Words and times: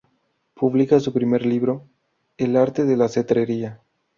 Publica 0.55 0.99
su 0.99 1.13
primer 1.13 1.45
libro, 1.45 1.85
"El 2.35 2.55
arte 2.57 2.85
de 2.85 2.97
la 2.97 3.07
cetrería". 3.07 3.81